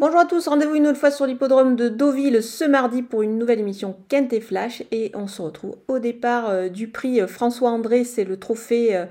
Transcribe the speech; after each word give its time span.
Bonjour 0.00 0.20
à 0.20 0.24
tous, 0.24 0.48
rendez-vous 0.48 0.76
une 0.76 0.86
autre 0.86 0.98
fois 0.98 1.10
sur 1.10 1.26
l'hippodrome 1.26 1.76
de 1.76 1.90
Deauville 1.90 2.42
ce 2.42 2.64
mardi 2.64 3.02
pour 3.02 3.20
une 3.20 3.36
nouvelle 3.36 3.60
émission 3.60 3.98
Kent 4.08 4.32
et 4.32 4.40
Flash. 4.40 4.82
Et 4.92 5.12
on 5.12 5.26
se 5.26 5.42
retrouve 5.42 5.76
au 5.88 5.98
départ 5.98 6.48
euh, 6.48 6.68
du 6.70 6.88
prix 6.88 7.20
euh, 7.20 7.26
François 7.26 7.68
André, 7.68 8.04
c'est 8.04 8.24
le 8.24 8.38
trophée 8.38 8.96
euh, 8.96 9.04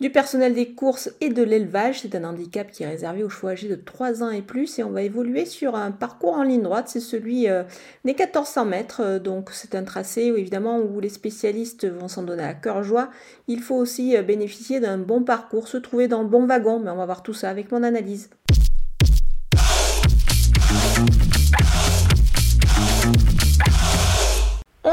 du 0.00 0.08
personnel 0.08 0.54
des 0.54 0.72
courses 0.72 1.10
et 1.20 1.28
de 1.28 1.42
l'élevage, 1.42 2.00
c'est 2.00 2.14
un 2.14 2.24
handicap 2.24 2.70
qui 2.70 2.84
est 2.84 2.88
réservé 2.88 3.22
aux 3.22 3.28
chevaux 3.28 3.48
âgés 3.48 3.68
de 3.68 3.74
3 3.74 4.22
ans 4.22 4.30
et 4.30 4.40
plus. 4.40 4.78
Et 4.78 4.82
on 4.82 4.88
va 4.88 5.02
évoluer 5.02 5.44
sur 5.44 5.76
un 5.76 5.90
parcours 5.90 6.32
en 6.32 6.42
ligne 6.42 6.62
droite, 6.62 6.88
c'est 6.88 7.00
celui 7.00 7.42
des 7.42 7.64
1400 8.06 8.64
mètres, 8.64 9.18
donc 9.18 9.50
c'est 9.52 9.74
un 9.74 9.84
tracé 9.84 10.22
évidemment 10.22 10.78
où 10.78 11.00
les 11.00 11.10
spécialistes 11.10 11.86
vont 11.86 12.08
s'en 12.08 12.22
donner 12.22 12.44
à 12.44 12.54
cœur 12.54 12.82
joie, 12.82 13.10
il 13.46 13.60
faut 13.60 13.76
aussi 13.76 14.16
bénéficier 14.22 14.80
d'un 14.80 14.96
bon 14.96 15.22
parcours, 15.22 15.68
se 15.68 15.76
trouver 15.76 16.08
dans 16.08 16.22
le 16.22 16.28
bon 16.28 16.46
wagon, 16.46 16.78
mais 16.78 16.90
on 16.90 16.96
va 16.96 17.04
voir 17.04 17.22
tout 17.22 17.34
ça 17.34 17.50
avec 17.50 17.70
mon 17.70 17.82
analyse. 17.82 18.30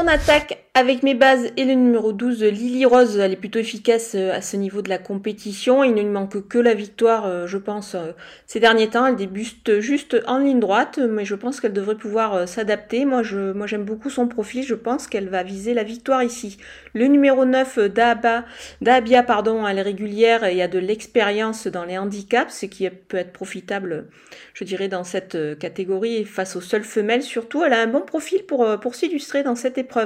Attaque 0.08 0.64
avec 0.78 1.02
mes 1.02 1.14
bases 1.14 1.50
et 1.56 1.64
le 1.64 1.74
numéro 1.74 2.12
12, 2.12 2.44
Lily 2.44 2.84
Rose, 2.84 3.18
elle 3.18 3.32
est 3.32 3.36
plutôt 3.36 3.58
efficace 3.58 4.12
euh, 4.14 4.32
à 4.32 4.40
ce 4.40 4.56
niveau 4.56 4.80
de 4.80 4.88
la 4.88 4.98
compétition. 4.98 5.82
Il 5.82 5.92
ne 5.92 6.02
lui 6.02 6.08
manque 6.08 6.46
que 6.46 6.58
la 6.58 6.72
victoire, 6.72 7.26
euh, 7.26 7.48
je 7.48 7.58
pense, 7.58 7.96
euh, 7.96 8.12
ces 8.46 8.60
derniers 8.60 8.88
temps. 8.88 9.04
Elle 9.04 9.16
débute 9.16 9.80
juste 9.80 10.16
en 10.28 10.38
ligne 10.38 10.60
droite, 10.60 11.00
mais 11.00 11.24
je 11.24 11.34
pense 11.34 11.60
qu'elle 11.60 11.72
devrait 11.72 11.96
pouvoir 11.96 12.46
s'adapter. 12.46 13.06
Moi, 13.06 13.24
je, 13.24 13.52
moi, 13.52 13.66
j'aime 13.66 13.82
beaucoup 13.82 14.08
son 14.08 14.28
profil. 14.28 14.62
Je 14.62 14.76
pense 14.76 15.08
qu'elle 15.08 15.28
va 15.28 15.42
viser 15.42 15.74
la 15.74 15.82
victoire 15.82 16.22
ici. 16.22 16.58
Le 16.94 17.06
numéro 17.06 17.44
9, 17.44 17.80
Daba, 17.88 18.44
Dabia, 18.80 19.24
pardon, 19.24 19.66
elle 19.66 19.78
est 19.78 19.82
régulière 19.82 20.44
et 20.44 20.62
a 20.62 20.68
de 20.68 20.78
l'expérience 20.78 21.66
dans 21.66 21.84
les 21.84 21.98
handicaps, 21.98 22.54
ce 22.54 22.66
qui 22.66 22.88
peut 22.88 23.16
être 23.16 23.32
profitable, 23.32 24.06
je 24.54 24.62
dirais, 24.62 24.86
dans 24.86 25.02
cette 25.04 25.36
catégorie 25.58 26.24
face 26.24 26.54
aux 26.54 26.60
seules 26.60 26.84
femelles. 26.84 27.22
Surtout, 27.22 27.64
elle 27.64 27.72
a 27.72 27.80
un 27.80 27.88
bon 27.88 28.02
profil 28.02 28.44
pour, 28.46 28.78
pour 28.78 28.94
s'illustrer 28.94 29.42
dans 29.42 29.56
cette 29.56 29.76
épreuve. 29.76 29.97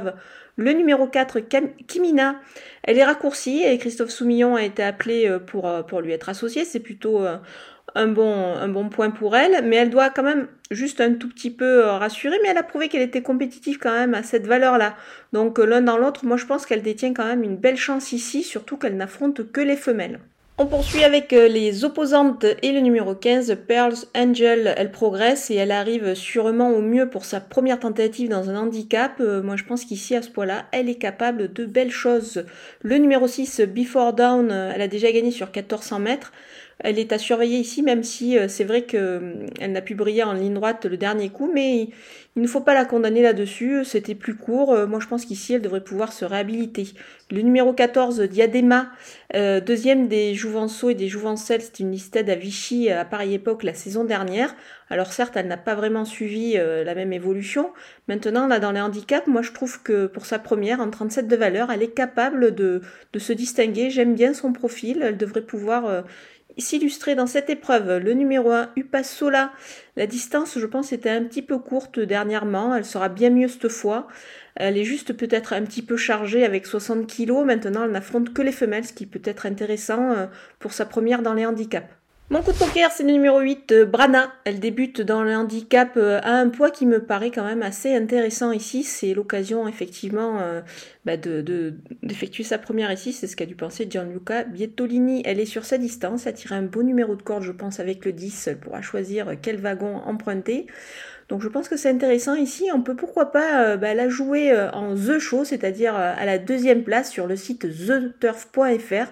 Le 0.56 0.72
numéro 0.72 1.06
4, 1.06 1.40
Kimina, 1.86 2.36
elle 2.82 2.98
est 2.98 3.04
raccourcie 3.04 3.62
et 3.62 3.78
Christophe 3.78 4.10
Soumillon 4.10 4.54
a 4.54 4.62
été 4.62 4.82
appelé 4.82 5.26
euh, 5.26 5.38
pour, 5.38 5.66
euh, 5.66 5.82
pour 5.82 6.02
lui 6.02 6.12
être 6.12 6.28
associé. 6.28 6.66
C'est 6.66 6.80
plutôt 6.80 7.24
euh, 7.24 7.38
un 7.94 8.06
bon, 8.08 8.54
un 8.54 8.68
bon 8.68 8.90
point 8.90 9.10
pour 9.10 9.34
elle, 9.34 9.64
mais 9.66 9.76
elle 9.76 9.88
doit 9.88 10.10
quand 10.10 10.22
même 10.22 10.48
juste 10.70 11.00
un 11.00 11.14
tout 11.14 11.28
petit 11.28 11.50
peu 11.50 11.84
rassurer, 11.86 12.36
mais 12.42 12.50
elle 12.50 12.58
a 12.58 12.62
prouvé 12.62 12.88
qu'elle 12.88 13.02
était 13.02 13.22
compétitive 13.22 13.78
quand 13.78 13.92
même 13.92 14.14
à 14.14 14.22
cette 14.22 14.46
valeur-là. 14.46 14.94
Donc 15.32 15.58
l'un 15.58 15.80
dans 15.80 15.96
l'autre, 15.96 16.26
moi 16.26 16.36
je 16.36 16.44
pense 16.44 16.66
qu'elle 16.66 16.82
détient 16.82 17.14
quand 17.14 17.26
même 17.26 17.42
une 17.42 17.56
belle 17.56 17.76
chance 17.78 18.12
ici, 18.12 18.42
surtout 18.42 18.76
qu'elle 18.76 18.96
n'affronte 18.96 19.50
que 19.52 19.60
les 19.60 19.76
femelles. 19.76 20.20
On 20.58 20.66
poursuit 20.66 21.02
avec 21.02 21.32
euh, 21.32 21.48
les 21.48 21.82
opposantes 21.82 22.44
et 22.60 22.72
le 22.72 22.80
numéro 22.80 23.14
15, 23.14 23.56
Pearls 23.66 23.96
Angel. 24.14 24.74
Elle 24.76 24.92
progresse 24.92 25.50
et 25.50 25.54
elle 25.54 25.72
arrive 25.72 26.14
sûrement 26.14 26.70
au 26.70 26.82
mieux 26.82 27.08
pour 27.08 27.24
sa 27.24 27.40
première 27.40 27.80
tentative 27.80 28.28
dans 28.28 28.50
un 28.50 28.56
handicap. 28.56 29.14
Euh, 29.20 29.42
moi 29.42 29.56
je 29.56 29.64
pense 29.64 29.86
qu'ici 29.86 30.14
à 30.14 30.20
ce 30.20 30.28
point-là, 30.28 30.66
elle 30.70 30.90
est 30.90 30.96
capable 30.96 31.54
de 31.54 31.64
belles 31.64 31.90
choses. 31.90 32.44
Le 32.82 32.98
numéro 32.98 33.26
6, 33.26 33.62
Before 33.62 34.12
Down, 34.12 34.50
euh, 34.52 34.72
elle 34.74 34.82
a 34.82 34.88
déjà 34.88 35.10
gagné 35.10 35.30
sur 35.30 35.46
1400 35.46 35.98
mètres. 36.00 36.32
Elle 36.82 36.98
est 36.98 37.12
à 37.12 37.18
surveiller 37.18 37.58
ici, 37.58 37.80
même 37.80 38.02
si 38.02 38.36
euh, 38.36 38.48
c'est 38.48 38.64
vrai 38.64 38.82
qu'elle 38.82 39.00
euh, 39.00 39.66
n'a 39.68 39.80
pu 39.80 39.94
briller 39.94 40.24
en 40.24 40.32
ligne 40.32 40.54
droite 40.54 40.84
le 40.84 40.96
dernier 40.96 41.28
coup, 41.28 41.48
mais 41.52 41.88
il 42.34 42.42
ne 42.42 42.46
faut 42.48 42.60
pas 42.60 42.74
la 42.74 42.84
condamner 42.84 43.22
là-dessus. 43.22 43.84
C'était 43.84 44.16
plus 44.16 44.34
court. 44.34 44.72
Euh, 44.72 44.88
moi, 44.88 44.98
je 44.98 45.06
pense 45.06 45.24
qu'ici, 45.24 45.54
elle 45.54 45.62
devrait 45.62 45.84
pouvoir 45.84 46.12
se 46.12 46.24
réhabiliter. 46.24 46.88
Le 47.30 47.40
numéro 47.42 47.72
14, 47.72 48.20
Diadema, 48.22 48.90
deuxième 49.32 50.06
des 50.08 50.34
Jouvenceaux 50.34 50.90
et 50.90 50.94
des 50.94 51.08
Jouvencelles, 51.08 51.62
c'est 51.62 51.80
une 51.80 51.90
listed 51.90 52.28
à 52.28 52.34
Vichy 52.34 52.90
à 52.90 53.06
pareille 53.06 53.32
époque 53.32 53.62
la 53.62 53.72
saison 53.72 54.04
dernière. 54.04 54.54
Alors 54.90 55.14
certes, 55.14 55.34
elle 55.36 55.46
n'a 55.46 55.56
pas 55.56 55.74
vraiment 55.74 56.04
suivi 56.04 56.58
la 56.58 56.94
même 56.94 57.14
évolution. 57.14 57.70
Maintenant, 58.06 58.46
là, 58.48 58.58
dans 58.58 58.72
les 58.72 58.82
handicaps, 58.82 59.28
moi, 59.28 59.40
je 59.40 59.52
trouve 59.52 59.82
que 59.82 60.04
pour 60.08 60.26
sa 60.26 60.38
première, 60.38 60.80
en 60.80 60.90
37 60.90 61.26
de 61.26 61.36
valeur, 61.36 61.70
elle 61.72 61.82
est 61.82 61.94
capable 61.94 62.54
de 62.54 62.82
se 63.16 63.32
distinguer. 63.32 63.88
J'aime 63.88 64.14
bien 64.14 64.34
son 64.34 64.52
profil. 64.52 65.00
Elle 65.02 65.16
devrait 65.16 65.40
pouvoir 65.40 66.04
s'illustrer 66.58 67.14
dans 67.14 67.26
cette 67.26 67.50
épreuve. 67.50 67.98
Le 67.98 68.12
numéro 68.14 68.50
1, 68.50 68.70
Sola. 69.02 69.52
La 69.96 70.06
distance, 70.06 70.58
je 70.58 70.66
pense, 70.66 70.92
était 70.92 71.10
un 71.10 71.24
petit 71.24 71.42
peu 71.42 71.58
courte 71.58 71.98
dernièrement. 71.98 72.74
Elle 72.74 72.84
sera 72.84 73.08
bien 73.08 73.30
mieux 73.30 73.48
cette 73.48 73.68
fois. 73.68 74.08
Elle 74.56 74.76
est 74.76 74.84
juste 74.84 75.12
peut-être 75.14 75.52
un 75.52 75.62
petit 75.62 75.82
peu 75.82 75.96
chargée 75.96 76.44
avec 76.44 76.66
60 76.66 77.06
kg. 77.06 77.44
Maintenant, 77.44 77.84
elle 77.84 77.92
n'affronte 77.92 78.32
que 78.32 78.42
les 78.42 78.52
femelles, 78.52 78.84
ce 78.84 78.92
qui 78.92 79.06
peut 79.06 79.22
être 79.24 79.46
intéressant 79.46 80.12
euh, 80.12 80.26
pour 80.58 80.72
sa 80.72 80.84
première 80.84 81.22
dans 81.22 81.34
les 81.34 81.46
handicaps. 81.46 81.88
Mon 82.32 82.40
coup 82.40 82.52
de 82.52 82.56
poker, 82.56 82.90
c'est 82.90 83.02
le 83.02 83.12
numéro 83.12 83.40
8, 83.40 83.72
euh, 83.72 83.84
Brana. 83.84 84.32
Elle 84.46 84.58
débute 84.58 85.02
dans 85.02 85.22
le 85.22 85.36
handicap 85.36 85.98
euh, 85.98 86.18
à 86.22 86.30
un 86.30 86.48
poids 86.48 86.70
qui 86.70 86.86
me 86.86 87.04
paraît 87.04 87.30
quand 87.30 87.44
même 87.44 87.60
assez 87.60 87.94
intéressant 87.94 88.52
ici. 88.52 88.84
C'est 88.84 89.12
l'occasion 89.12 89.68
effectivement 89.68 90.38
euh, 90.40 90.62
bah, 91.04 91.18
d'effectuer 91.18 92.42
sa 92.42 92.56
première 92.56 92.90
ici. 92.90 93.12
C'est 93.12 93.26
ce 93.26 93.36
qu'a 93.36 93.44
dû 93.44 93.54
penser 93.54 93.86
Gianluca 93.86 94.44
Bietolini. 94.44 95.20
Elle 95.26 95.40
est 95.40 95.44
sur 95.44 95.66
sa 95.66 95.76
distance. 95.76 96.26
Elle 96.26 96.32
tire 96.32 96.54
un 96.54 96.62
beau 96.62 96.82
numéro 96.82 97.16
de 97.16 97.22
corde, 97.22 97.42
je 97.42 97.52
pense, 97.52 97.80
avec 97.80 98.02
le 98.06 98.12
10. 98.12 98.46
Elle 98.46 98.58
pourra 98.58 98.80
choisir 98.80 99.34
quel 99.42 99.58
wagon 99.58 99.96
emprunter. 99.96 100.68
Donc 101.32 101.42
je 101.42 101.48
pense 101.48 101.68
que 101.68 101.76
c'est 101.76 101.90
intéressant 101.90 102.34
ici. 102.34 102.68
On 102.72 102.82
peut 102.82 102.94
pourquoi 102.94 103.32
pas 103.32 103.76
bah, 103.76 103.94
la 103.94 104.08
jouer 104.08 104.54
en 104.72 104.94
The 104.94 105.18
Show, 105.18 105.44
c'est-à-dire 105.44 105.96
à 105.96 106.24
la 106.26 106.38
deuxième 106.38 106.84
place 106.84 107.10
sur 107.10 107.26
le 107.26 107.34
site 107.36 107.60
theturf.fr 107.60 109.08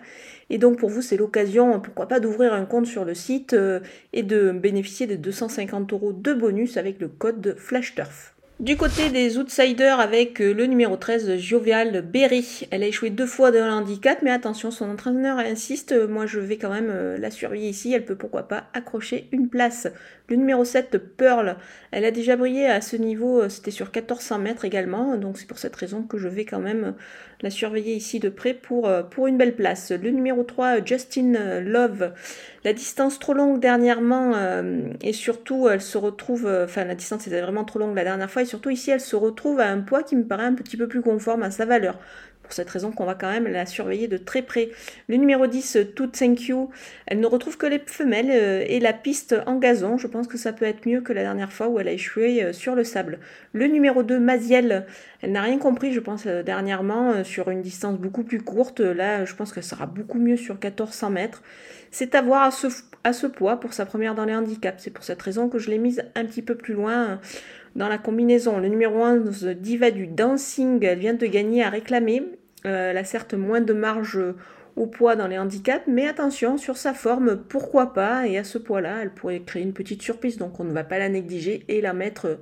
et 0.50 0.58
donc 0.58 0.78
pour 0.78 0.90
vous, 0.90 1.00
c'est 1.00 1.16
l'occasion, 1.16 1.80
pourquoi 1.80 2.08
pas, 2.08 2.18
d'ouvrir 2.18 2.52
un 2.52 2.64
compte 2.64 2.86
sur 2.86 3.04
le 3.04 3.14
site 3.14 3.54
euh, 3.54 3.78
et 4.12 4.24
de 4.24 4.50
bénéficier 4.50 5.06
de 5.06 5.14
250 5.14 5.92
euros 5.92 6.12
de 6.12 6.34
bonus 6.34 6.76
avec 6.76 7.00
le 7.00 7.06
code 7.06 7.54
FlashTurf. 7.56 8.34
Du 8.58 8.76
côté 8.76 9.08
des 9.08 9.38
outsiders 9.38 10.00
avec 10.00 10.42
euh, 10.42 10.52
le 10.52 10.66
numéro 10.66 10.96
13, 10.96 11.36
Jovial 11.38 12.02
Berry. 12.02 12.66
Elle 12.70 12.82
a 12.82 12.88
échoué 12.88 13.10
deux 13.10 13.26
fois 13.26 13.52
dans 13.52 13.64
le 13.64 13.72
handicap, 13.72 14.18
mais 14.22 14.32
attention, 14.32 14.72
son 14.72 14.90
entraîneur 14.90 15.38
insiste. 15.38 15.94
Moi, 16.08 16.26
je 16.26 16.40
vais 16.40 16.56
quand 16.56 16.70
même 16.70 16.90
euh, 16.90 17.16
la 17.16 17.30
surveiller 17.30 17.68
ici. 17.68 17.92
Elle 17.94 18.04
peut 18.04 18.16
pourquoi 18.16 18.42
pas 18.42 18.64
accrocher 18.74 19.28
une 19.30 19.48
place. 19.48 19.86
Le 20.30 20.36
numéro 20.36 20.64
7, 20.64 20.96
Pearl. 21.16 21.56
Elle 21.90 22.04
a 22.04 22.10
déjà 22.10 22.36
brillé 22.36 22.66
à 22.66 22.80
ce 22.80 22.96
niveau. 22.96 23.42
Euh, 23.42 23.48
c'était 23.48 23.70
sur 23.70 23.86
1400 23.86 24.38
mètres 24.38 24.64
également. 24.64 25.16
Donc, 25.16 25.38
c'est 25.38 25.46
pour 25.46 25.58
cette 25.58 25.76
raison 25.76 26.02
que 26.02 26.18
je 26.18 26.28
vais 26.28 26.44
quand 26.44 26.60
même 26.60 26.94
la 27.42 27.50
surveiller 27.50 27.94
ici 27.94 28.20
de 28.20 28.28
près 28.28 28.54
pour, 28.54 28.88
pour 29.10 29.26
une 29.26 29.36
belle 29.36 29.56
place. 29.56 29.90
Le 29.90 30.10
numéro 30.10 30.42
3, 30.42 30.84
Justin 30.84 31.60
Love. 31.60 32.12
La 32.64 32.72
distance 32.72 33.18
trop 33.18 33.32
longue 33.32 33.60
dernièrement 33.60 34.34
et 35.00 35.14
surtout, 35.14 35.66
elle 35.66 35.80
se 35.80 35.96
retrouve. 35.96 36.46
Enfin, 36.46 36.84
la 36.84 36.94
distance 36.94 37.26
était 37.26 37.40
vraiment 37.40 37.64
trop 37.64 37.78
longue 37.78 37.96
la 37.96 38.04
dernière 38.04 38.30
fois 38.30 38.44
surtout 38.44 38.70
ici, 38.70 38.90
elle 38.90 39.00
se 39.00 39.16
retrouve 39.16 39.60
à 39.60 39.68
un 39.68 39.80
poids 39.80 40.02
qui 40.02 40.16
me 40.16 40.24
paraît 40.24 40.44
un 40.44 40.54
petit 40.54 40.76
peu 40.76 40.88
plus 40.88 41.02
conforme 41.02 41.42
à 41.42 41.50
sa 41.50 41.64
valeur. 41.64 41.98
Pour 42.50 42.56
cette 42.56 42.70
raison 42.70 42.90
qu'on 42.90 43.04
va 43.04 43.14
quand 43.14 43.30
même 43.30 43.46
la 43.46 43.64
surveiller 43.64 44.08
de 44.08 44.16
très 44.16 44.42
près. 44.42 44.70
Le 45.06 45.14
numéro 45.14 45.46
10, 45.46 45.78
Tout 45.94 46.08
Thank 46.08 46.48
You, 46.48 46.70
elle 47.06 47.20
ne 47.20 47.26
retrouve 47.28 47.56
que 47.56 47.66
les 47.66 47.78
femelles 47.78 48.32
euh, 48.32 48.64
et 48.66 48.80
la 48.80 48.92
piste 48.92 49.36
en 49.46 49.54
gazon. 49.54 49.98
Je 49.98 50.08
pense 50.08 50.26
que 50.26 50.36
ça 50.36 50.52
peut 50.52 50.64
être 50.64 50.84
mieux 50.84 51.00
que 51.00 51.12
la 51.12 51.22
dernière 51.22 51.52
fois 51.52 51.68
où 51.68 51.78
elle 51.78 51.86
a 51.86 51.92
échoué 51.92 52.42
euh, 52.42 52.52
sur 52.52 52.74
le 52.74 52.82
sable. 52.82 53.20
Le 53.52 53.68
numéro 53.68 54.02
2, 54.02 54.18
Maziel, 54.18 54.84
elle 55.22 55.30
n'a 55.30 55.42
rien 55.42 55.58
compris, 55.58 55.92
je 55.92 56.00
pense, 56.00 56.26
euh, 56.26 56.42
dernièrement, 56.42 57.22
sur 57.22 57.50
une 57.50 57.62
distance 57.62 58.00
beaucoup 58.00 58.24
plus 58.24 58.42
courte. 58.42 58.80
Là, 58.80 59.24
je 59.24 59.36
pense 59.36 59.52
qu'elle 59.52 59.62
sera 59.62 59.86
beaucoup 59.86 60.18
mieux 60.18 60.36
sur 60.36 60.54
1400 60.54 61.10
mètres. 61.10 61.44
C'est 61.92 62.16
à 62.16 62.20
voir 62.20 62.42
à 62.42 62.50
ce, 62.50 62.66
à 63.04 63.12
ce 63.12 63.28
poids 63.28 63.60
pour 63.60 63.74
sa 63.74 63.86
première 63.86 64.16
dans 64.16 64.24
les 64.24 64.34
handicaps. 64.34 64.82
C'est 64.82 64.90
pour 64.90 65.04
cette 65.04 65.22
raison 65.22 65.48
que 65.48 65.60
je 65.60 65.70
l'ai 65.70 65.78
mise 65.78 66.02
un 66.16 66.24
petit 66.24 66.42
peu 66.42 66.56
plus 66.56 66.74
loin 66.74 67.20
dans 67.76 67.86
la 67.86 67.98
combinaison. 67.98 68.58
Le 68.58 68.66
numéro 68.66 69.04
11, 69.04 69.44
Diva 69.56 69.92
du 69.92 70.08
Dancing, 70.08 70.84
elle 70.84 70.98
vient 70.98 71.14
de 71.14 71.26
gagner 71.26 71.62
à 71.62 71.70
réclamer. 71.70 72.39
Euh, 72.66 72.90
elle 72.90 72.98
a 72.98 73.04
certes 73.04 73.34
moins 73.34 73.60
de 73.60 73.72
marge 73.72 74.18
au 74.76 74.86
poids 74.86 75.16
dans 75.16 75.26
les 75.26 75.38
handicaps, 75.38 75.86
mais 75.86 76.06
attention, 76.06 76.56
sur 76.56 76.76
sa 76.76 76.94
forme, 76.94 77.36
pourquoi 77.36 77.92
pas, 77.92 78.26
et 78.26 78.38
à 78.38 78.44
ce 78.44 78.58
poids-là, 78.58 78.98
elle 79.02 79.10
pourrait 79.10 79.40
créer 79.40 79.62
une 79.62 79.72
petite 79.72 80.02
surprise, 80.02 80.38
donc 80.38 80.60
on 80.60 80.64
ne 80.64 80.72
va 80.72 80.84
pas 80.84 80.98
la 80.98 81.08
négliger 81.08 81.64
et 81.68 81.80
la 81.80 81.92
mettre 81.92 82.38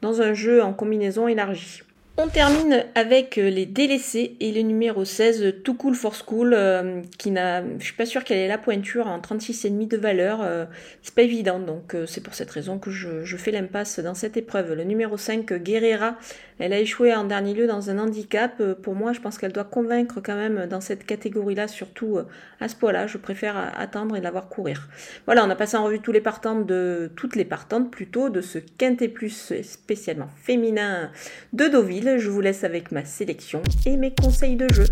dans 0.00 0.20
un 0.20 0.34
jeu 0.34 0.62
en 0.62 0.72
combinaison 0.74 1.28
élargie. 1.28 1.82
On 2.18 2.28
termine 2.28 2.84
avec 2.94 3.38
euh, 3.38 3.48
les 3.48 3.64
délaissés 3.64 4.36
et 4.38 4.52
le 4.52 4.60
numéro 4.60 5.02
16, 5.02 5.62
Too 5.64 5.72
Cool 5.72 5.94
for 5.94 6.14
School, 6.14 6.52
euh, 6.52 7.00
qui 7.16 7.30
n'a, 7.30 7.62
je 7.78 7.84
suis 7.84 7.94
pas 7.94 8.04
sûre 8.04 8.22
qu'elle 8.22 8.36
ait 8.36 8.48
la 8.48 8.58
pointure 8.58 9.06
en 9.06 9.18
36,5 9.18 9.88
de 9.88 9.96
valeur, 9.96 10.42
euh, 10.42 10.66
c'est 11.00 11.14
pas 11.14 11.22
évident, 11.22 11.58
donc 11.58 11.96
c'est 12.06 12.22
pour 12.22 12.34
cette 12.34 12.50
raison 12.50 12.78
que 12.78 12.90
je, 12.90 13.36
fais 13.38 13.50
l'impasse 13.50 13.98
dans 13.98 14.12
cette 14.12 14.36
épreuve. 14.36 14.74
Le 14.74 14.84
numéro 14.84 15.16
5, 15.16 15.54
Guerrera, 15.54 16.16
elle 16.58 16.74
a 16.74 16.78
échoué 16.78 17.14
en 17.14 17.24
dernier 17.24 17.54
lieu 17.54 17.66
dans 17.66 17.88
un 17.88 17.98
handicap. 17.98 18.62
Pour 18.82 18.94
moi, 18.94 19.14
je 19.14 19.20
pense 19.20 19.38
qu'elle 19.38 19.52
doit 19.52 19.64
convaincre 19.64 20.20
quand 20.22 20.36
même 20.36 20.66
dans 20.66 20.82
cette 20.82 21.06
catégorie-là, 21.06 21.66
surtout 21.66 22.18
à 22.60 22.68
ce 22.68 22.76
poids-là. 22.76 23.06
Je 23.06 23.16
préfère 23.16 23.56
attendre 23.76 24.16
et 24.16 24.20
la 24.20 24.30
voir 24.30 24.48
courir. 24.48 24.88
Voilà, 25.24 25.44
on 25.44 25.50
a 25.50 25.56
passé 25.56 25.76
en 25.76 25.84
revue 25.84 26.00
tous 26.00 26.12
les 26.12 26.20
partantes 26.20 26.66
de, 26.66 27.10
toutes 27.16 27.36
les 27.36 27.46
partantes 27.46 27.90
plutôt 27.90 28.28
de 28.28 28.42
ce 28.42 28.58
quintet 28.58 29.08
plus 29.08 29.54
spécialement 29.62 30.28
féminin 30.44 31.10
de 31.52 31.66
Deauville. 31.66 32.01
Je 32.04 32.28
vous 32.28 32.40
laisse 32.40 32.64
avec 32.64 32.90
ma 32.90 33.04
sélection 33.04 33.62
et 33.86 33.96
mes 33.96 34.12
conseils 34.12 34.56
de 34.56 34.66
jeu. 34.72 34.86